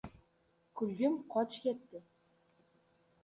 [0.79, 1.99] Kulgim qochib ketdi.